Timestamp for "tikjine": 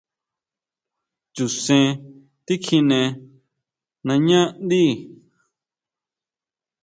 2.45-2.99